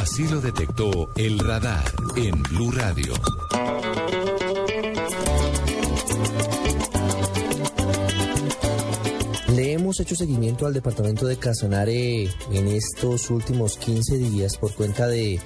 Así 0.00 0.26
lo 0.28 0.40
detectó 0.40 1.10
el 1.14 1.38
radar 1.38 1.84
en 2.16 2.42
Blue 2.44 2.70
Radio. 2.70 3.12
Le 9.54 9.72
hemos 9.74 10.00
hecho 10.00 10.16
seguimiento 10.16 10.64
al 10.64 10.72
departamento 10.72 11.26
de 11.26 11.36
Casanare 11.36 12.30
en 12.50 12.68
estos 12.68 13.28
últimos 13.28 13.76
15 13.76 14.16
días 14.16 14.56
por 14.56 14.72
cuenta 14.72 15.06
de 15.06 15.38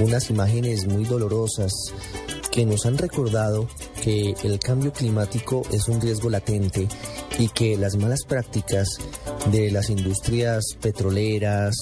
unas 0.00 0.28
imágenes 0.28 0.86
muy 0.86 1.06
dolorosas 1.06 1.72
que 2.52 2.66
nos 2.66 2.84
han 2.84 2.98
recordado 2.98 3.68
que 4.04 4.34
el 4.42 4.58
cambio 4.58 4.92
climático 4.92 5.62
es 5.72 5.88
un 5.88 5.98
riesgo 5.98 6.28
latente 6.28 6.88
y 7.38 7.48
que 7.48 7.78
las 7.78 7.96
malas 7.96 8.24
prácticas 8.28 8.98
de 9.50 9.70
las 9.70 9.90
industrias 9.90 10.64
petroleras, 10.80 11.74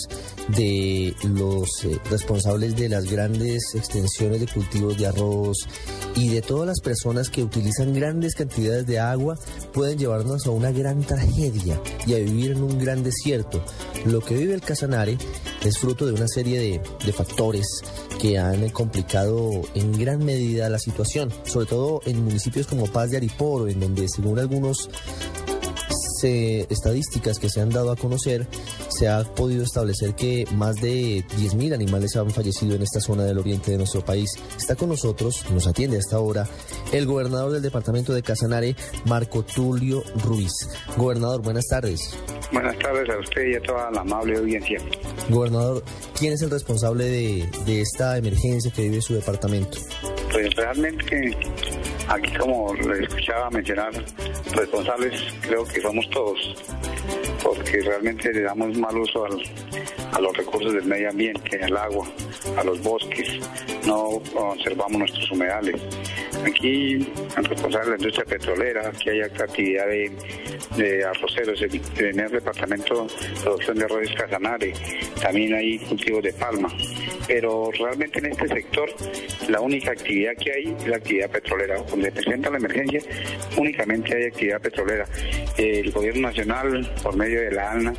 de 0.48 1.14
los 1.24 1.84
eh, 1.84 1.98
responsables 2.10 2.76
de 2.76 2.88
las 2.88 3.10
grandes 3.10 3.74
extensiones 3.74 4.40
de 4.40 4.46
cultivos 4.46 4.96
de 4.96 5.06
arroz 5.06 5.66
y 6.14 6.28
de 6.28 6.42
todas 6.42 6.66
las 6.66 6.80
personas 6.80 7.30
que 7.30 7.42
utilizan 7.42 7.92
grandes 7.92 8.34
cantidades 8.34 8.86
de 8.86 9.00
agua 9.00 9.38
pueden 9.72 9.98
llevarnos 9.98 10.46
a 10.46 10.50
una 10.50 10.70
gran 10.70 11.00
tragedia 11.02 11.80
y 12.06 12.14
a 12.14 12.18
vivir 12.18 12.52
en 12.52 12.62
un 12.62 12.78
gran 12.78 13.02
desierto. 13.02 13.64
Lo 14.04 14.20
que 14.20 14.36
vive 14.36 14.54
el 14.54 14.60
Casanare 14.60 15.18
es 15.64 15.78
fruto 15.78 16.06
de 16.06 16.12
una 16.12 16.28
serie 16.28 16.60
de, 16.60 16.80
de 17.04 17.12
factores 17.12 17.66
que 18.20 18.38
han 18.38 18.68
complicado 18.70 19.62
en 19.74 19.92
gran 19.92 20.24
medida 20.24 20.68
la 20.68 20.78
situación, 20.78 21.32
sobre 21.44 21.66
todo 21.66 22.00
en 22.06 22.24
municipios 22.24 22.66
como 22.66 22.86
Paz 22.86 23.10
de 23.10 23.18
Ariporo, 23.18 23.68
en 23.68 23.80
donde 23.80 24.08
según 24.08 24.38
algunos 24.38 24.88
se- 26.20 26.66
estadísticas 26.70 27.38
que 27.38 27.48
se 27.48 27.60
han 27.60 27.70
dado 27.70 27.90
a 27.92 27.96
conocer, 27.96 28.46
se 28.88 29.08
ha 29.08 29.22
podido 29.24 29.62
establecer 29.64 30.14
que 30.14 30.44
más 30.54 30.76
de 30.76 31.24
10.000 31.38 31.74
animales 31.74 32.16
han 32.16 32.30
fallecido 32.30 32.74
en 32.74 32.82
esta 32.82 33.00
zona 33.00 33.24
del 33.24 33.38
oriente 33.38 33.70
de 33.72 33.78
nuestro 33.78 34.04
país. 34.04 34.30
Está 34.56 34.74
con 34.76 34.88
nosotros, 34.88 35.44
nos 35.52 35.66
atiende 35.66 35.98
hasta 35.98 36.16
ahora, 36.16 36.46
el 36.92 37.06
gobernador 37.06 37.52
del 37.52 37.62
departamento 37.62 38.12
de 38.12 38.22
Casanare, 38.22 38.76
Marco 39.04 39.42
Tulio 39.44 40.02
Ruiz. 40.24 40.52
Gobernador, 40.96 41.42
buenas 41.42 41.66
tardes. 41.66 42.16
Buenas 42.52 42.78
tardes 42.78 43.08
a 43.10 43.18
usted 43.18 43.42
y 43.52 43.54
a 43.56 43.60
toda 43.62 43.90
la 43.90 44.00
amable 44.02 44.36
audiencia. 44.38 44.78
Gobernador, 45.28 45.82
¿quién 46.18 46.32
es 46.32 46.42
el 46.42 46.50
responsable 46.50 47.04
de, 47.04 47.48
de 47.66 47.80
esta 47.80 48.16
emergencia 48.16 48.70
que 48.72 48.82
vive 48.82 49.00
su 49.02 49.14
departamento? 49.14 49.78
Pues 50.32 50.54
realmente 50.54 51.36
aquí 52.08 52.32
como 52.36 52.74
le 52.74 53.04
escuchaba 53.04 53.50
mencionar, 53.50 53.92
responsables 54.54 55.20
creo 55.40 55.64
que 55.64 55.80
somos 55.80 56.08
todos, 56.10 56.38
porque 57.42 57.80
realmente 57.82 58.32
le 58.32 58.42
damos 58.42 58.76
mal 58.78 58.96
uso 58.98 59.24
al- 59.24 59.42
a 60.12 60.20
los 60.20 60.36
recursos 60.36 60.72
del 60.72 60.84
medio 60.84 61.10
ambiente, 61.10 61.62
al 61.62 61.76
agua, 61.76 62.06
a 62.56 62.64
los 62.64 62.80
bosques, 62.82 63.40
no 63.86 64.20
conservamos 64.32 64.98
nuestros 64.98 65.30
humedales. 65.30 65.80
Aquí 66.44 66.94
el 67.36 67.44
responsable 67.44 67.84
de 67.84 67.90
la 67.90 67.96
industria 67.96 68.24
petrolera, 68.24 68.88
aquí 68.88 69.10
hay 69.10 69.20
actividad 69.20 69.86
de, 69.86 71.04
arroceros, 71.04 71.60
en 71.62 72.20
el 72.20 72.30
departamento 72.30 73.06
de 73.06 73.40
producción 73.42 73.78
de 73.78 73.84
arroz 73.84 74.08
Casanare, 74.16 74.72
también 75.20 75.54
hay 75.54 75.78
cultivos 75.78 76.22
de 76.22 76.32
palma, 76.32 76.68
pero 77.26 77.70
realmente 77.72 78.18
en 78.18 78.26
este 78.26 78.48
sector 78.48 78.88
la 79.48 79.60
única 79.60 79.92
actividad 79.92 80.32
que 80.36 80.52
hay 80.52 80.76
es 80.78 80.86
la 80.86 80.96
actividad 80.96 81.30
petrolera. 81.30 81.82
Donde 81.82 82.12
presenta 82.12 82.50
la 82.50 82.58
emergencia, 82.58 83.00
únicamente 83.56 84.16
hay 84.16 84.24
actividad 84.24 84.60
petrolera. 84.60 85.06
El 85.56 85.90
gobierno 85.90 86.28
nacional, 86.28 86.90
por 87.02 87.16
medio 87.16 87.40
de 87.40 87.50
la 87.52 87.72
ANA, 87.72 87.94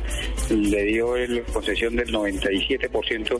le 0.50 0.82
dio 0.84 1.16
el 1.16 1.42
concesión 1.44 1.96
del 1.96 2.12
97% 2.12 3.38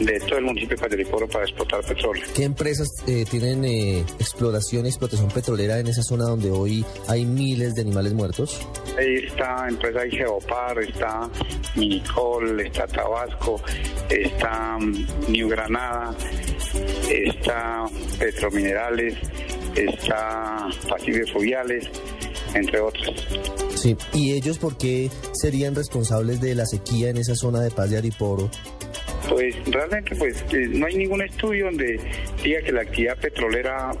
de 0.00 0.20
todo 0.20 0.38
el 0.38 0.44
municipio 0.44 0.76
de 0.76 0.82
Patricoro 0.82 1.28
para 1.28 1.44
explotar 1.44 1.84
petróleo. 1.84 2.22
¿Qué 2.34 2.44
empresas 2.44 2.88
eh, 3.06 3.24
tienen 3.28 3.64
eh, 3.64 4.04
exploración 4.18 4.86
y 4.86 4.88
explotación 4.88 5.28
petrolera 5.28 5.78
en 5.78 5.88
esa 5.88 6.02
zona 6.02 6.24
donde 6.24 6.50
hoy 6.50 6.84
hay 7.06 7.24
miles 7.24 7.74
de 7.74 7.82
animales 7.82 8.14
muertos? 8.14 8.60
Ahí 8.96 9.14
está 9.26 9.66
empresa 9.68 10.00
Geopar, 10.10 10.78
está 10.80 11.28
Minicol, 11.76 12.60
está 12.60 12.86
Tabasco, 12.86 13.60
está 14.08 14.78
mm, 14.78 15.32
New 15.32 15.48
Granada, 15.48 16.14
está 17.10 17.84
Petrominerales, 18.18 19.14
está 19.74 20.68
Pacífico 20.88 21.26
Fluviales, 21.32 21.88
entre 22.54 22.80
otras. 22.80 23.10
Sí. 23.74 23.96
¿Y 24.12 24.32
ellos 24.32 24.58
por 24.58 24.76
qué 24.76 25.10
serían 25.32 25.74
responsables 25.74 26.40
de 26.40 26.54
la 26.54 26.66
sequía 26.66 27.10
en 27.10 27.16
esa 27.16 27.36
zona 27.36 27.60
de 27.60 27.70
Paz 27.70 27.90
de 27.90 27.98
Ariporo? 27.98 28.50
Pues 29.28 29.54
realmente 29.66 30.14
pues 30.16 30.44
eh, 30.52 30.68
no 30.70 30.86
hay 30.86 30.96
ningún 30.96 31.22
estudio 31.22 31.66
donde 31.66 32.00
diga 32.42 32.60
que 32.62 32.72
la 32.72 32.82
actividad 32.82 33.16
petrolera 33.18 33.92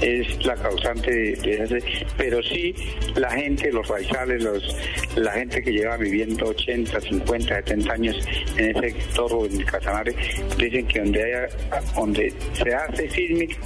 es 0.00 0.44
la 0.44 0.54
causante 0.54 1.10
de, 1.10 1.62
ese, 1.62 1.82
pero 2.16 2.42
sí 2.42 2.74
la 3.14 3.30
gente, 3.30 3.70
los 3.72 3.86
raizales, 3.86 4.42
los, 4.42 4.76
la 5.16 5.32
gente 5.32 5.62
que 5.62 5.72
lleva 5.72 5.96
viviendo 5.96 6.46
80, 6.46 7.00
50, 7.00 7.54
70 7.56 7.92
años 7.92 8.16
en 8.56 8.76
ese 8.76 8.90
sector 8.90 9.32
o 9.32 9.46
en 9.46 9.62
Casanare, 9.64 10.14
dicen 10.56 10.86
que 10.86 11.00
donde 11.00 11.48
donde 11.94 12.34
se 12.54 12.74
hace 12.74 13.10
sísmica, 13.10 13.56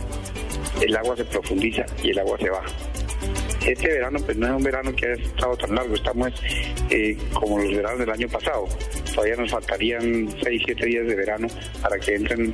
el 0.81 0.97
agua 0.97 1.17
se 1.17 1.25
profundiza 1.25 1.87
y 2.03 2.11
el 2.11 2.19
agua 2.19 2.39
se 2.39 2.51
baja. 2.51 2.67
Este 3.67 3.89
verano 3.89 4.19
pues 4.25 4.37
no 4.37 4.47
es 4.47 4.53
un 4.53 4.63
verano 4.63 4.95
que 4.95 5.07
haya 5.07 5.23
estado 5.23 5.57
tan 5.57 5.75
largo, 5.75 5.95
estamos 5.95 6.33
eh, 6.91 7.17
como 7.33 7.59
los 7.59 7.75
veranos 7.75 7.99
del 8.01 8.11
año 8.11 8.29
pasado. 8.29 8.67
Todavía 9.15 9.37
nos 9.37 9.51
faltarían 9.51 10.29
6, 10.43 10.63
7 10.67 10.87
días 10.87 11.07
de 11.07 11.15
verano 11.15 11.47
para 11.81 11.99
que 11.99 12.15
entren 12.17 12.53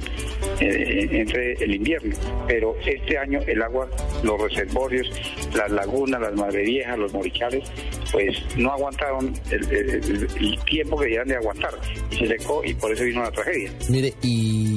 eh, 0.60 1.08
entre 1.10 1.52
el 1.54 1.74
invierno. 1.74 2.14
Pero 2.46 2.76
este 2.84 3.16
año 3.18 3.40
el 3.46 3.62
agua, 3.62 3.88
los 4.22 4.40
reservorios, 4.40 5.08
las 5.56 5.70
lagunas, 5.70 6.20
las 6.20 6.34
madre 6.34 6.62
viejas, 6.62 6.98
los 6.98 7.12
morichales, 7.12 7.68
pues 8.12 8.36
no 8.56 8.70
aguantaron 8.72 9.32
el- 9.50 9.72
el 9.72 10.58
tiempo 10.64 10.98
que 10.98 11.04
debían 11.06 11.28
de 11.28 11.36
aguantar. 11.36 11.72
Y 12.10 12.16
se 12.16 12.26
secó 12.26 12.62
y 12.64 12.74
por 12.74 12.92
eso 12.92 13.04
vino 13.04 13.22
la 13.22 13.30
tragedia. 13.30 13.72
Mire, 13.88 14.12
y 14.22 14.69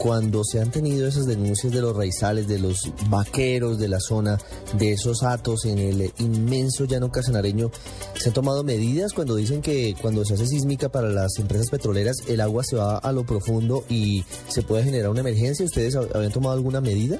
cuando 0.00 0.42
se 0.44 0.58
han 0.60 0.70
tenido 0.70 1.06
esas 1.06 1.26
denuncias 1.26 1.70
de 1.74 1.82
los 1.82 1.94
raizales, 1.94 2.48
de 2.48 2.58
los 2.58 2.90
vaqueros 3.10 3.78
de 3.78 3.86
la 3.88 4.00
zona, 4.00 4.38
de 4.72 4.92
esos 4.92 5.22
atos 5.22 5.66
en 5.66 5.78
el 5.78 6.10
inmenso 6.18 6.86
llano 6.86 7.10
casanareño, 7.12 7.70
¿se 8.14 8.30
han 8.30 8.34
tomado 8.34 8.64
medidas 8.64 9.12
cuando 9.12 9.36
dicen 9.36 9.60
que 9.60 9.94
cuando 10.00 10.24
se 10.24 10.34
hace 10.34 10.46
sísmica 10.46 10.88
para 10.88 11.10
las 11.10 11.38
empresas 11.38 11.68
petroleras 11.68 12.16
el 12.28 12.40
agua 12.40 12.64
se 12.64 12.76
va 12.76 12.96
a 12.96 13.12
lo 13.12 13.24
profundo 13.24 13.84
y 13.90 14.24
se 14.48 14.62
puede 14.62 14.84
generar 14.84 15.10
una 15.10 15.20
emergencia? 15.20 15.66
¿Ustedes 15.66 15.94
hab- 15.94 16.08
habían 16.16 16.32
tomado 16.32 16.54
alguna 16.54 16.80
medida? 16.80 17.18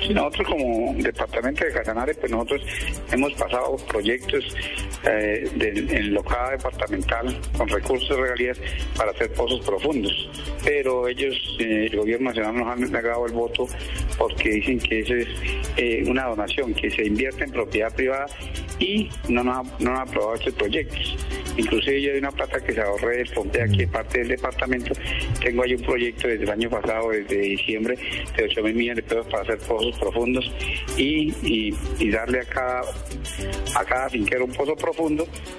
Sí, 0.00 0.14
nosotros 0.14 0.48
como 0.48 0.94
departamento 1.02 1.62
de 1.62 1.72
Casanare, 1.72 2.14
pues 2.14 2.32
nosotros 2.32 2.62
hemos 3.12 3.32
pasado 3.34 3.76
proyectos 3.86 4.42
eh, 5.04 5.48
de- 5.54 5.96
en 5.96 6.14
locada 6.14 6.50
departamental 6.52 7.38
con 7.56 7.68
recursos 7.68 8.08
de 8.08 8.16
regalías 8.22 8.58
para 8.96 9.10
hacer 9.12 9.32
pozos 9.32 9.64
profundos, 9.64 10.12
pero 10.64 11.06
ellos, 11.08 11.34
eh, 11.60 11.88
el 11.90 11.96
gobierno 11.96 12.30
nacional 12.30 12.56
nos 12.56 12.68
han 12.68 12.92
negado 12.92 13.26
el 13.26 13.32
voto 13.32 13.66
porque 14.18 14.50
dicen 14.50 14.78
que 14.80 15.00
eso 15.00 15.14
es 15.14 15.26
eh, 15.76 16.02
una 16.06 16.24
donación, 16.26 16.74
que 16.74 16.90
se 16.90 17.04
invierte 17.06 17.44
en 17.44 17.50
propiedad 17.52 17.94
privada 17.94 18.26
y 18.80 19.08
no 19.28 19.44
nos, 19.44 19.66
ha- 19.88 20.02
aprobado 20.02 20.34
estos 20.34 20.54
proyectos. 20.54 21.16
Inclusive 21.56 22.00
yo 22.02 22.12
de 22.12 22.18
una 22.20 22.30
plata 22.30 22.60
que 22.60 22.72
se 22.72 22.80
ahorré 22.80 23.18
del 23.18 23.28
Fonte 23.28 23.60
aquí 23.62 23.86
parte 23.86 24.18
del 24.20 24.28
departamento, 24.28 24.92
tengo 25.40 25.62
ahí 25.64 25.74
un 25.74 25.82
proyecto 25.82 26.28
desde 26.28 26.44
el 26.44 26.50
año 26.50 26.70
pasado, 26.70 27.10
desde 27.10 27.36
diciembre, 27.36 27.96
de 28.36 28.44
8 28.44 28.62
mil 28.62 28.74
millones 28.74 29.04
de 29.04 29.14
pesos 29.14 29.26
para 29.26 29.42
hacer 29.42 29.58
pozos 29.58 29.98
profundos 29.98 30.52
y, 30.96 31.32
y, 31.42 31.74
y 31.98 32.10
darle 32.10 32.40
a 32.40 32.44
cada 32.44 32.80
a 33.74 33.84
cada 33.84 34.08
finquero 34.08 34.44
un 34.44 34.52
pozo 34.52 34.74
profundo 34.76 34.87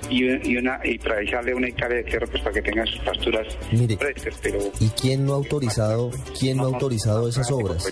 y, 0.10 0.52
y 0.52 0.58
una 0.58 0.80
y 0.84 0.98
para 0.98 1.22
echarle 1.22 1.54
una 1.54 1.68
hectárea 1.68 1.98
de 1.98 2.04
tierra 2.04 2.28
pues 2.28 2.42
para 2.42 2.54
que 2.54 2.62
tenga 2.62 2.86
sus 2.86 3.00
pasturas 3.00 3.48
Mire, 3.72 3.98
frescas, 3.98 4.40
pero 4.42 4.60
¿Y 4.80 4.90
quién 4.90 5.26
no 5.26 5.34
ha 5.34 5.36
autorizado, 5.38 6.12
quién 6.40 6.58
no 6.58 6.64
ha 6.64 6.68
autorizado 6.68 7.28
esas 7.28 7.50
obras? 7.52 7.92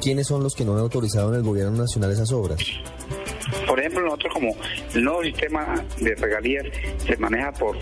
¿Quiénes 0.00 0.26
son 0.26 0.42
los 0.42 0.54
que 0.54 0.64
no 0.64 0.72
han 0.72 0.80
autorizado 0.80 1.30
en 1.30 1.36
el 1.36 1.42
gobierno 1.42 1.76
nacional 1.76 2.12
esas 2.12 2.32
obras? 2.32 2.58
Por 3.66 3.78
ejemplo, 3.80 4.02
nosotros 4.02 4.32
como 4.32 4.56
el 4.94 5.04
nuevo 5.04 5.22
sistema 5.22 5.84
de 5.98 6.14
regalías 6.14 6.66
se 7.06 7.16
maneja 7.16 7.52
por 7.52 7.76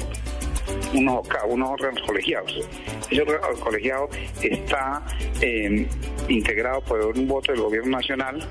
unos, 0.94 1.26
unos 1.48 1.70
órganos 1.70 2.02
colegiados. 2.06 2.68
Ese 3.10 3.22
órgano 3.22 3.60
colegiado 3.60 4.08
está 4.42 5.04
eh, 5.40 5.86
integrado 6.28 6.80
por 6.82 7.00
un 7.00 7.28
voto 7.28 7.52
del 7.52 7.62
gobierno 7.62 7.98
nacional, 7.98 8.46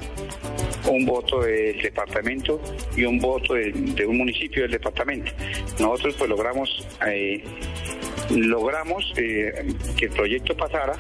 un 0.88 1.06
voto 1.06 1.42
del 1.42 1.82
departamento 1.82 2.62
y 2.96 3.06
un 3.06 3.20
voto 3.20 3.54
de, 3.54 4.06
un 4.08 4.18
municipio 4.18 4.64
del 4.64 4.72
departamento. 4.72 5.32
Nosotros 5.80 6.16
pues 6.18 6.30
logramos 6.30 6.88
eh, 7.06 7.44
logramos 8.32 9.14
eh, 9.18 9.74
que 9.98 10.06
el 10.06 10.12
proyecto 10.12 10.56
pasara 10.56 10.94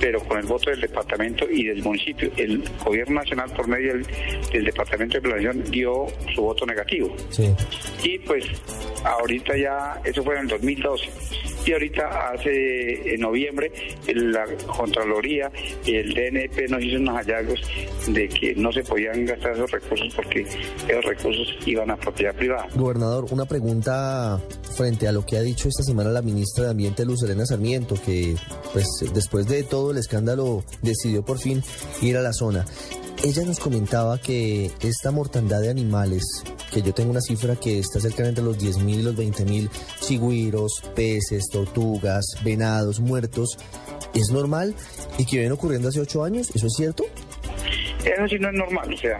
pero 0.00 0.20
con 0.20 0.38
el 0.38 0.46
voto 0.46 0.70
del 0.70 0.80
departamento 0.80 1.46
y 1.50 1.64
del 1.64 1.82
municipio. 1.82 2.30
El 2.36 2.62
gobierno 2.84 3.16
nacional, 3.16 3.50
por 3.50 3.68
medio 3.68 3.94
del, 3.94 4.64
departamento 4.64 5.14
de 5.14 5.20
planeación, 5.22 5.64
dio 5.70 6.06
su 6.34 6.42
voto 6.42 6.64
negativo. 6.66 7.14
Y 8.02 8.18
pues 8.20 8.44
ahorita 9.08 9.56
ya, 9.56 10.00
eso 10.04 10.22
fue 10.22 10.34
en 10.34 10.42
el 10.42 10.48
2012 10.48 11.10
y 11.68 11.72
ahorita 11.72 12.30
hace 12.32 13.16
noviembre 13.18 13.70
la 14.06 14.44
Contraloría 14.74 15.50
y 15.84 15.96
el 15.96 16.14
DNP 16.14 16.68
nos 16.68 16.82
hizo 16.82 16.96
unos 16.96 17.16
hallazgos 17.16 17.60
de 18.06 18.28
que 18.28 18.54
no 18.54 18.72
se 18.72 18.82
podían 18.82 19.26
gastar 19.26 19.52
esos 19.52 19.70
recursos 19.70 20.14
porque 20.14 20.40
esos 20.40 21.04
recursos 21.04 21.46
iban 21.66 21.90
a 21.90 21.96
propiedad 21.96 22.34
privada. 22.34 22.66
Gobernador, 22.74 23.26
una 23.30 23.44
pregunta 23.44 24.40
frente 24.76 25.08
a 25.08 25.12
lo 25.12 25.26
que 25.26 25.36
ha 25.36 25.42
dicho 25.42 25.68
esta 25.68 25.82
semana 25.82 26.10
la 26.10 26.22
ministra 26.22 26.64
de 26.64 26.70
Ambiente 26.70 27.04
Luz 27.04 27.22
Elena 27.22 27.44
Sarmiento, 27.44 27.96
que 28.02 28.34
pues 28.72 28.86
después 29.12 29.46
de 29.46 29.62
todo 29.62 29.90
el 29.90 29.98
escándalo 29.98 30.64
decidió 30.82 31.22
por 31.22 31.38
fin 31.38 31.62
ir 32.00 32.16
a 32.16 32.22
la 32.22 32.32
zona. 32.32 32.64
Ella 33.24 33.42
nos 33.44 33.58
comentaba 33.58 34.18
que 34.18 34.70
esta 34.80 35.10
mortandad 35.10 35.60
de 35.60 35.70
animales, 35.70 36.24
que 36.72 36.82
yo 36.82 36.92
tengo 36.92 37.10
una 37.10 37.20
cifra 37.20 37.56
que 37.56 37.78
está 37.78 38.00
cerca 38.00 38.26
entre 38.26 38.44
los 38.44 38.58
10.000 38.58 38.94
y 38.94 39.02
los 39.02 39.16
20.000 39.16 39.70
chigüiros, 40.00 40.82
peces, 40.94 41.48
tortugas, 41.50 42.24
venados 42.44 43.00
muertos, 43.00 43.58
es 44.14 44.30
normal 44.30 44.74
y 45.18 45.24
que 45.24 45.38
viene 45.38 45.52
ocurriendo 45.52 45.88
hace 45.88 46.00
ocho 46.00 46.24
años, 46.24 46.50
¿eso 46.54 46.66
es 46.66 46.74
cierto? 46.74 47.04
Eso 48.04 48.28
sí 48.28 48.38
no 48.38 48.48
es 48.48 48.54
normal, 48.54 48.94
o 48.94 48.96
sea, 48.96 49.18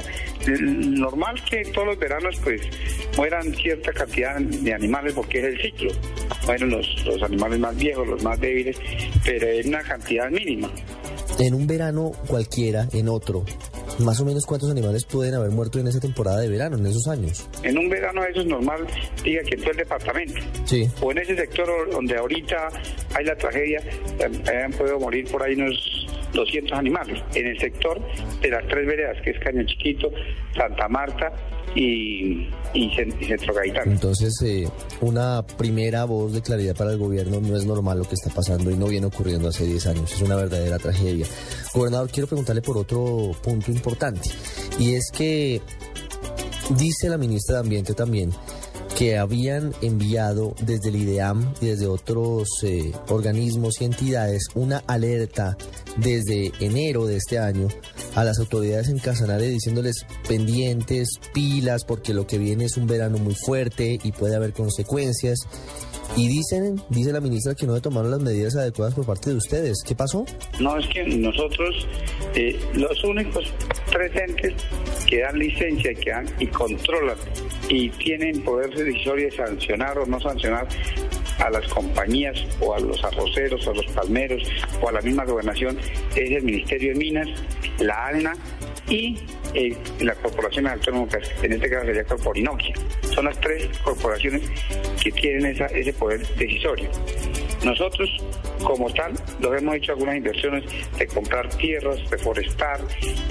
normal 0.60 1.34
que 1.50 1.62
todos 1.72 1.88
los 1.88 1.98
veranos 1.98 2.36
pues 2.42 2.62
mueran 3.16 3.52
cierta 3.54 3.92
cantidad 3.92 4.38
de 4.40 4.72
animales 4.72 5.12
porque 5.14 5.40
es 5.40 5.44
el 5.44 5.60
ciclo. 5.60 5.90
Mueren 6.46 6.70
los, 6.70 7.04
los 7.04 7.22
animales 7.22 7.58
más 7.58 7.76
viejos, 7.76 8.06
los 8.06 8.22
más 8.22 8.40
débiles, 8.40 8.76
pero 9.24 9.46
es 9.48 9.66
una 9.66 9.82
cantidad 9.82 10.30
mínima. 10.30 10.70
En 11.38 11.54
un 11.54 11.66
verano 11.66 12.12
cualquiera, 12.26 12.88
en 12.92 13.08
otro, 13.08 13.44
más 14.00 14.20
o 14.20 14.24
menos 14.24 14.46
cuántos 14.46 14.70
animales 14.70 15.04
pueden 15.04 15.34
haber 15.34 15.50
muerto 15.50 15.78
en 15.78 15.88
esa 15.88 16.00
temporada 16.00 16.40
de 16.40 16.48
verano, 16.48 16.76
en 16.76 16.86
esos 16.86 17.06
años. 17.08 17.48
En 17.62 17.78
un 17.78 17.88
verano 17.88 18.24
eso 18.24 18.40
es 18.40 18.46
normal, 18.46 18.86
diga 19.24 19.42
que 19.42 19.54
en 19.54 19.60
todo 19.60 19.70
el 19.72 19.76
departamento. 19.76 20.40
Sí. 20.64 20.88
O 21.00 21.10
en 21.10 21.18
ese 21.18 21.36
sector 21.36 21.90
donde 21.90 22.16
ahorita 22.16 22.68
hay 23.14 23.24
la 23.24 23.36
tragedia, 23.36 23.80
han 24.64 24.72
podido 24.72 24.98
morir 24.98 25.30
por 25.30 25.42
ahí 25.42 25.54
unos 25.54 26.06
200 26.32 26.78
animales. 26.78 27.22
En 27.34 27.46
el 27.46 27.58
sector 27.58 28.00
de 28.40 28.50
las 28.50 28.66
tres 28.68 28.86
veredas, 28.86 29.16
que 29.22 29.30
es 29.30 29.38
Caño 29.40 29.64
Chiquito, 29.64 30.10
Santa 30.54 30.88
Marta 30.88 31.32
y, 31.78 32.48
y, 32.74 32.90
Centro 33.26 33.54
Gaitán. 33.54 33.92
Entonces, 33.92 34.34
eh, 34.42 34.68
una 35.00 35.44
primera 35.46 36.04
voz 36.04 36.32
de 36.32 36.42
claridad 36.42 36.74
para 36.74 36.92
el 36.92 36.98
gobierno 36.98 37.40
no 37.40 37.56
es 37.56 37.64
normal 37.64 37.98
lo 37.98 38.04
que 38.04 38.14
está 38.14 38.30
pasando 38.30 38.70
y 38.70 38.76
no 38.76 38.86
viene 38.86 39.06
ocurriendo 39.06 39.48
hace 39.48 39.64
10 39.64 39.86
años. 39.86 40.12
Es 40.12 40.20
una 40.20 40.34
verdadera 40.34 40.78
tragedia. 40.78 41.26
Gobernador, 41.72 42.10
quiero 42.10 42.26
preguntarle 42.26 42.62
por 42.62 42.78
otro 42.78 43.30
punto 43.42 43.70
importante 43.70 44.28
y 44.78 44.94
es 44.94 45.10
que 45.12 45.60
dice 46.76 47.08
la 47.08 47.18
ministra 47.18 47.56
de 47.56 47.60
Ambiente 47.60 47.94
también 47.94 48.30
que 48.96 49.16
habían 49.16 49.72
enviado 49.80 50.54
desde 50.60 50.88
el 50.88 50.96
IDEAM 50.96 51.54
y 51.60 51.66
desde 51.66 51.86
otros 51.86 52.48
eh, 52.64 52.92
organismos 53.08 53.80
y 53.80 53.84
entidades 53.84 54.48
una 54.56 54.78
alerta 54.88 55.56
desde 55.98 56.50
enero 56.58 57.06
de 57.06 57.16
este 57.16 57.38
año 57.38 57.68
a 58.18 58.24
las 58.24 58.40
autoridades 58.40 58.88
en 58.88 58.98
Casanare 58.98 59.46
diciéndoles 59.46 60.04
pendientes, 60.26 61.20
pilas, 61.32 61.84
porque 61.84 62.12
lo 62.12 62.26
que 62.26 62.36
viene 62.36 62.64
es 62.64 62.76
un 62.76 62.88
verano 62.88 63.16
muy 63.18 63.36
fuerte 63.36 63.96
y 64.02 64.10
puede 64.10 64.34
haber 64.34 64.52
consecuencias. 64.52 65.38
Y 66.16 66.26
dicen, 66.26 66.82
dice 66.88 67.12
la 67.12 67.20
ministra 67.20 67.54
que 67.54 67.64
no 67.64 67.76
se 67.76 67.80
tomaron 67.80 68.10
las 68.10 68.20
medidas 68.20 68.56
adecuadas 68.56 68.94
por 68.94 69.06
parte 69.06 69.30
de 69.30 69.36
ustedes. 69.36 69.84
¿Qué 69.86 69.94
pasó? 69.94 70.26
No, 70.58 70.76
es 70.76 70.88
que 70.88 71.04
nosotros, 71.04 71.86
eh, 72.34 72.58
los 72.74 73.04
únicos 73.04 73.44
presentes 73.92 74.54
que 75.06 75.20
dan 75.20 75.38
licencia 75.38 75.94
que 75.94 76.10
dan 76.10 76.26
y 76.40 76.46
controlan 76.48 77.16
y 77.68 77.88
tienen 77.90 78.42
poder 78.42 78.74
decisorio 78.74 79.26
de 79.26 79.36
sancionar 79.36 79.96
o 79.96 80.06
no 80.06 80.18
sancionar 80.18 80.66
a 81.38 81.50
las 81.50 81.66
compañías 81.68 82.38
o 82.60 82.74
a 82.74 82.80
los 82.80 83.02
arroceros 83.04 83.66
o 83.66 83.70
a 83.70 83.74
los 83.74 83.86
palmeros 83.86 84.42
o 84.80 84.88
a 84.88 84.92
la 84.92 85.00
misma 85.00 85.24
gobernación 85.24 85.78
es 86.14 86.30
el 86.30 86.42
Ministerio 86.42 86.92
de 86.92 86.98
Minas, 86.98 87.28
la 87.78 88.06
ANA 88.08 88.34
y 88.88 89.18
eh, 89.54 89.76
la 90.00 90.14
Corporación 90.14 90.66
Autónoma, 90.66 91.08
en 91.42 91.52
este 91.52 91.70
caso 91.70 91.86
sería 91.86 92.04
Corporinoquia. 92.04 92.74
Son 93.14 93.24
las 93.26 93.38
tres 93.40 93.68
corporaciones 93.78 94.42
que 95.02 95.12
tienen 95.12 95.46
ese 95.46 95.92
poder 95.92 96.26
decisorio. 96.36 96.90
Nosotros, 97.64 98.08
como 98.62 98.92
tal, 98.92 99.14
los 99.40 99.60
hemos 99.60 99.74
hecho 99.76 99.92
algunas 99.92 100.16
inversiones 100.16 100.64
de 100.96 101.06
comprar 101.06 101.48
tierras, 101.56 101.98
reforestar, 102.10 102.80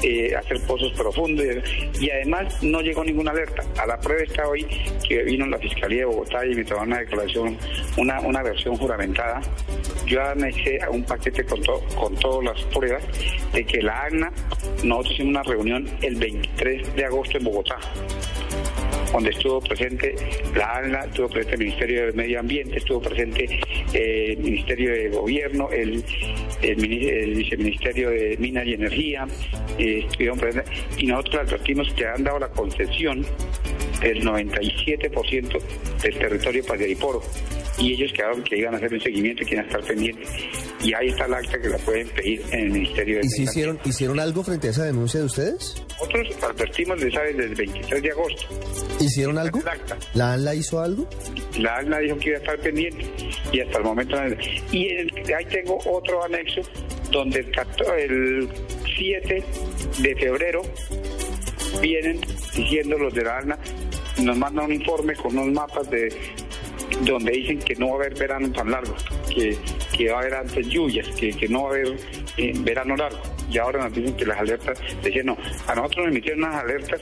eh, 0.04 0.36
hacer 0.36 0.60
pozos 0.68 0.92
profundos 0.94 1.46
y 2.00 2.10
además 2.10 2.62
no 2.62 2.82
llegó 2.82 3.04
ninguna 3.04 3.32
alerta. 3.32 3.64
A 3.82 3.88
la 3.88 4.00
prueba 4.00 4.24
está 4.24 4.48
hoy 4.48 4.66
que 5.08 5.24
vino 5.24 5.46
la 5.48 5.58
Fiscalía 5.60 6.00
de 6.00 6.06
Bogotá 6.06 6.46
y 6.46 6.56
me 6.56 6.66
tomó 6.66 6.84
una 6.84 7.00
declaración, 7.00 7.58
una, 7.98 8.20
una 8.22 8.44
versión 8.44 8.76
juramentada. 8.76 9.42
Yo 10.06 10.22
anexé 10.22 10.80
un 10.92 11.04
paquete 11.04 11.46
con, 11.46 11.62
con 11.96 12.16
todas 12.16 12.44
las 12.44 12.64
pruebas 12.74 13.04
de 13.54 13.66
que 13.66 13.82
la 13.82 14.04
ANA, 14.04 14.32
nosotros 14.84 15.14
hicimos 15.14 15.32
una 15.32 15.44
reunión 15.44 15.90
el 16.02 16.16
23 16.16 16.96
de 16.96 17.06
agosto 17.06 17.38
en 17.38 17.44
Bogotá 17.46 17.78
donde 19.12 19.30
estuvo 19.30 19.62
presente 19.62 20.16
la 20.56 20.78
ANLA, 20.78 21.06
estuvo 21.06 21.30
presente 21.30 21.54
el 21.54 21.60
Ministerio 21.60 22.06
de 22.08 22.14
Medio 22.14 22.40
Ambiente, 22.40 22.78
estuvo 22.78 23.02
presente 23.02 23.60
el 23.94 24.38
Ministerio 24.38 24.92
de 24.92 25.10
Gobierno, 25.10 25.70
el, 25.72 26.04
el, 26.62 27.36
Viceministerio 27.36 28.10
de 28.10 28.38
Minas 28.40 28.66
y 28.66 28.74
Energía, 28.74 29.28
eh, 29.78 30.08
y 30.98 31.06
nosotros 31.06 31.48
advertimos 31.48 31.94
que 31.94 32.06
han 32.08 32.24
dado 32.24 32.40
la 32.40 32.50
concesión 32.50 33.26
del 34.02 34.24
97% 34.24 35.60
del 36.04 36.18
territorio 36.18 36.66
para 36.66 36.84
Poro 37.00 37.22
y 37.80 37.94
ellos 37.94 38.12
quedaron 38.14 38.44
que 38.44 38.58
iban 38.58 38.74
a 38.74 38.78
hacer 38.78 38.94
un 38.94 39.02
seguimiento 39.02 39.44
y 39.44 39.46
que 39.46 39.56
iban 39.56 39.66
a 39.66 39.68
estar 39.68 39.84
pendientes. 39.84 40.30
Y 40.82 40.94
ahí 40.94 41.08
está 41.08 41.26
el 41.26 41.34
acta 41.34 41.60
que 41.60 41.70
la 41.70 41.78
pueden 41.80 42.08
pedir 42.10 42.42
en 42.52 42.60
el 42.60 42.70
Ministerio 42.72 43.20
de 43.20 43.26
¿Y 43.26 43.30
si 43.30 43.44
hicieron, 43.44 43.80
hicieron 43.84 44.20
algo 44.20 44.44
frente 44.44 44.68
a 44.68 44.72
esa 44.72 44.86
denuncia 44.86 45.20
de 45.20 45.26
ustedes? 45.26 45.84
Nosotros 46.00 46.44
advertimos 46.44 47.00
de 47.02 47.08
esa 47.08 47.22
desde 47.22 47.44
el 47.46 47.56
23 47.56 48.04
de 48.04 48.12
agosto. 48.12 48.44
¿Hicieron 49.00 49.38
algo? 49.38 49.60
¿La 50.14 50.34
ANLA 50.34 50.56
hizo 50.56 50.80
algo? 50.80 51.10
La 51.58 51.78
ANLA 51.78 52.00
dijo 52.00 52.18
que 52.18 52.30
iba 52.30 52.38
a 52.38 52.42
estar 52.42 52.60
pendiente 52.60 53.06
y 53.52 53.60
hasta 53.62 53.78
el 53.80 53.84
momento... 53.84 54.16
Y 54.72 54.88
ahí 55.34 55.46
tengo 55.50 55.80
otro 55.86 56.24
anexo 56.24 56.62
donde 57.12 57.40
el, 57.40 58.50
7 58.96 59.44
de 60.00 60.16
febrero 60.16 60.62
vienen 61.82 62.20
diciendo 62.56 62.98
los 62.98 63.14
de 63.14 63.24
la 63.24 63.38
ANLA, 63.38 63.60
nos 64.22 64.38
mandan 64.38 64.66
un 64.66 64.74
informe 64.74 65.16
con 65.16 65.38
unos 65.38 65.54
mapas 65.54 65.90
de 65.90 66.10
donde 67.02 67.32
dicen 67.32 67.60
que 67.60 67.76
no 67.76 67.90
va 67.90 67.94
a 67.94 67.96
haber 67.98 68.16
verano 68.16 68.52
tan 68.52 68.72
largo, 68.72 68.96
que, 69.30 69.58
que 69.98 70.10
va 70.10 70.18
a 70.18 70.22
haber 70.22 70.34
antes 70.36 70.68
lluvias, 70.68 71.08
que, 71.16 71.32
que 71.32 71.48
no 71.48 71.64
va 71.64 71.70
a 71.70 71.72
haber 71.74 71.98
eh, 72.38 72.54
verano 72.60 72.96
largo. 72.96 73.20
Y 73.50 73.58
ahora 73.58 73.84
nos 73.84 73.94
dicen 73.94 74.16
que 74.16 74.26
las 74.26 74.40
alertas, 74.40 74.80
decían 75.02 75.28
no, 75.28 75.38
a 75.68 75.76
nosotros 75.76 76.06
nos 76.06 76.08
emitieron 76.08 76.44
unas 76.44 76.56
alertas 76.56 77.02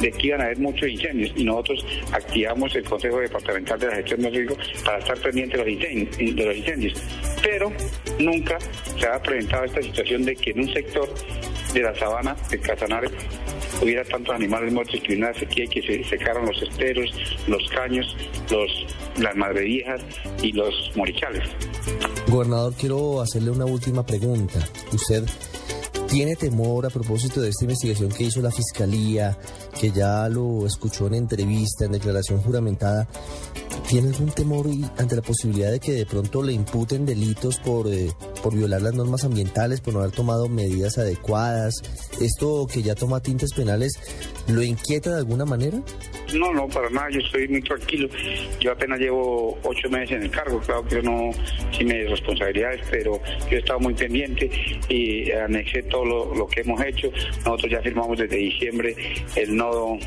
de 0.00 0.12
que 0.12 0.26
iban 0.28 0.40
a 0.42 0.44
haber 0.44 0.58
muchos 0.58 0.88
incendios 0.88 1.32
y 1.36 1.44
nosotros 1.44 1.84
activamos 2.12 2.74
el 2.76 2.84
Consejo 2.84 3.18
Departamental 3.18 3.78
de 3.80 3.86
la 3.86 3.96
Gestión 3.96 4.22
de 4.22 4.30
Riesgo 4.30 4.56
para 4.84 4.98
estar 4.98 5.18
pendientes 5.18 5.58
de 5.58 5.64
los 5.64 5.74
incendios, 5.74 6.36
de 6.36 6.44
los 6.44 6.56
incendios. 6.56 7.02
Pero 7.42 7.72
nunca 8.18 8.58
se 8.98 9.06
ha 9.06 9.20
presentado 9.22 9.64
esta 9.64 9.82
situación 9.82 10.24
de 10.24 10.36
que 10.36 10.50
en 10.50 10.60
un 10.60 10.72
sector 10.72 11.08
de 11.72 11.82
la 11.82 11.94
sabana 11.94 12.36
de 12.50 12.58
Casanare 12.58 13.08
hubiera 13.82 14.04
tantos 14.04 14.34
animales 14.34 14.72
muertos 14.72 15.00
que 15.00 15.16
una 15.16 15.32
sequía 15.34 15.66
que 15.66 15.82
se 15.82 16.04
secaron 16.04 16.46
los 16.46 16.62
esteros, 16.62 17.12
los 17.46 17.68
caños, 17.70 18.16
los, 18.50 18.86
las 19.18 19.34
madreviejas 19.36 20.02
y 20.42 20.52
los 20.52 20.92
morichales. 20.96 21.44
Gobernador, 22.28 22.74
quiero 22.74 23.20
hacerle 23.20 23.50
una 23.50 23.64
última 23.64 24.04
pregunta. 24.04 24.58
Usted 24.92 25.24
¿Tiene 26.08 26.36
temor 26.36 26.86
a 26.86 26.90
propósito 26.90 27.40
de 27.40 27.48
esta 27.48 27.64
investigación 27.64 28.10
que 28.10 28.24
hizo 28.24 28.40
la 28.40 28.52
Fiscalía, 28.52 29.36
que 29.78 29.90
ya 29.90 30.28
lo 30.28 30.64
escuchó 30.64 31.08
en 31.08 31.14
entrevista, 31.14 31.84
en 31.84 31.92
declaración 31.92 32.40
juramentada? 32.42 33.08
¿Tiene 33.88 34.08
algún 34.08 34.30
temor 34.30 34.66
ante 34.98 35.16
la 35.16 35.22
posibilidad 35.22 35.70
de 35.72 35.80
que 35.80 35.92
de 35.92 36.06
pronto 36.06 36.42
le 36.42 36.52
imputen 36.52 37.04
delitos 37.04 37.58
por, 37.58 37.88
eh, 37.88 38.12
por 38.42 38.54
violar 38.54 38.82
las 38.82 38.94
normas 38.94 39.24
ambientales, 39.24 39.80
por 39.80 39.94
no 39.94 40.00
haber 40.00 40.12
tomado 40.12 40.48
medidas 40.48 40.98
adecuadas? 40.98 41.74
¿Esto 42.20 42.66
que 42.72 42.82
ya 42.82 42.94
toma 42.94 43.20
tintes 43.20 43.52
penales 43.52 43.98
lo 44.48 44.62
inquieta 44.62 45.10
de 45.10 45.18
alguna 45.18 45.44
manera? 45.44 45.80
No, 46.34 46.52
no, 46.52 46.66
para 46.68 46.90
nada, 46.90 47.08
yo 47.10 47.20
estoy 47.20 47.48
muy 47.48 47.62
tranquilo. 47.62 48.08
Yo 48.60 48.72
apenas 48.72 48.98
llevo 48.98 49.58
ocho 49.62 49.88
meses 49.88 50.16
en 50.16 50.22
el 50.24 50.30
cargo, 50.30 50.60
claro 50.60 50.84
que 50.84 50.96
yo 50.96 51.02
no 51.02 51.30
tiene 51.76 52.08
responsabilidades, 52.08 52.80
pero 52.90 53.20
yo 53.50 53.56
he 53.56 53.60
estado 53.60 53.80
muy 53.80 53.94
pendiente 53.94 54.50
y 54.88 55.30
anexé 55.32 55.82
todo 55.84 56.34
lo 56.34 56.46
que 56.46 56.60
hemos 56.62 56.80
hecho. 56.84 57.10
Nosotros 57.44 57.70
ya 57.70 57.80
firmamos 57.80 58.18
desde 58.18 58.36
diciembre 58.36 58.96
el 59.36 59.56
nodo 59.56 59.98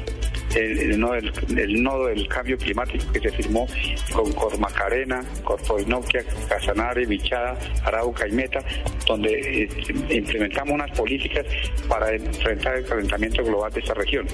el, 0.55 0.79
el 0.79 0.99
nodo, 0.99 1.13
del, 1.13 1.59
el 1.59 1.83
nodo 1.83 2.07
del 2.07 2.27
cambio 2.27 2.57
climático 2.57 3.11
que 3.11 3.19
se 3.19 3.31
firmó 3.31 3.67
con 4.13 4.31
Cormacarena, 4.33 5.23
Corpoinoquia, 5.43 6.23
Casanare, 6.47 7.05
Bichada, 7.05 7.57
Arauca 7.83 8.27
y 8.27 8.31
Meta, 8.31 8.59
donde 9.07 9.63
eh, 9.63 9.69
implementamos 10.09 10.73
unas 10.73 10.91
políticas 10.91 11.45
para 11.87 12.13
enfrentar 12.13 12.77
el 12.77 12.85
calentamiento 12.85 13.43
global 13.43 13.71
de 13.71 13.79
esta 13.79 13.93
región 13.93 14.27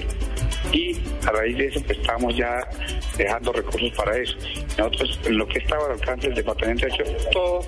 y 0.72 0.96
a 1.26 1.30
raíz 1.30 1.56
de 1.56 1.66
eso 1.66 1.80
pues 1.82 1.98
estamos 1.98 2.36
ya 2.36 2.68
dejando 3.16 3.52
recursos 3.52 3.92
para 3.92 4.16
eso. 4.18 4.36
Nosotros 4.78 5.20
en 5.24 5.38
lo 5.38 5.46
que 5.46 5.58
estaba 5.58 5.86
al 5.86 5.92
alcance 5.92 6.28
del 6.28 6.36
departamento 6.36 6.86
ha 6.86 6.88
hecho 6.88 7.04
todo, 7.32 7.60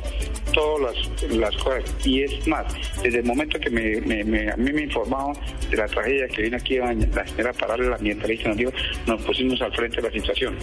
todas 0.59 0.97
las, 1.31 1.57
cosas 1.63 1.85
y 2.05 2.23
es 2.23 2.47
más, 2.49 2.65
desde 3.03 3.19
el 3.21 3.25
momento 3.25 3.59
que 3.61 3.71
me, 3.71 4.01
me- 4.01 4.25
me- 4.25 4.51
a 4.51 4.57
mí 4.57 4.73
me 4.73 4.83
informaron 4.83 5.37
de 5.71 5.77
la 5.77 5.87
tragedia 5.87 6.27
que 6.29 6.43
vino 6.43 6.57
aquí 6.57 6.77
la 6.79 7.27
señora 7.27 7.53
Parales, 7.53 7.87
la 7.89 7.97
ambientalista, 7.97 8.49
nos 8.49 8.57
dijo, 8.59 8.71
nos 9.07 9.23
pusimos 9.23 9.61
al 9.63 9.73
frente 9.75 9.97
de 9.97 10.03
la 10.03 10.11
situación. 10.13 10.57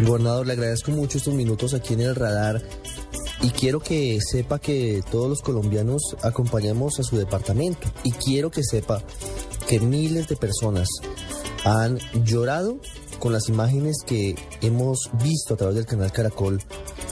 Gobernador, 0.00 0.46
le 0.46 0.52
agradezco 0.54 0.90
mucho 0.92 1.18
estos 1.18 1.34
minutos 1.34 1.74
aquí 1.74 1.94
en 1.94 2.00
el 2.00 2.14
radar 2.14 2.62
y 3.42 3.50
quiero 3.50 3.80
que 3.80 4.18
sepa 4.20 4.58
que 4.58 5.00
todos 5.10 5.28
los 5.28 5.42
colombianos 5.42 6.16
acompañamos 6.22 6.98
a 6.98 7.02
su 7.02 7.16
departamento 7.18 7.88
y 8.04 8.12
quiero 8.12 8.50
que 8.50 8.62
sepa 8.62 9.02
que 9.68 9.80
miles 9.80 10.28
de 10.28 10.36
personas 10.36 10.88
han 11.64 11.98
llorado 12.24 12.78
con 13.18 13.32
las 13.32 13.48
imágenes 13.48 13.96
que 14.06 14.34
hemos 14.62 15.10
visto 15.22 15.54
a 15.54 15.56
través 15.56 15.76
del 15.76 15.86
canal 15.86 16.12
Caracol 16.12 16.60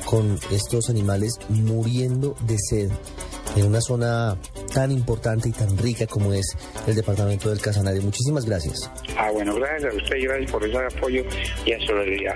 con 0.04 0.38
estos 0.50 0.90
animales 0.90 1.38
muriendo 1.48 2.34
de 2.46 2.56
sed 2.58 2.90
en 3.56 3.66
una 3.66 3.80
zona 3.80 4.36
tan 4.72 4.90
importante 4.90 5.48
y 5.48 5.52
tan 5.52 5.76
rica 5.78 6.06
como 6.06 6.32
es 6.32 6.46
el 6.86 6.94
departamento 6.94 7.48
del 7.48 7.60
Casanare. 7.60 8.00
Muchísimas 8.00 8.44
gracias. 8.44 8.90
Ah, 9.16 9.30
bueno, 9.32 9.54
gracias 9.54 9.92
a 9.92 9.96
usted 9.96 10.16
y 10.16 10.22
gracias 10.22 10.50
por 10.50 10.64
ese 10.64 10.76
apoyo 10.76 11.22
y 11.64 11.72
a 11.72 11.86
solidaridad. 11.86 12.34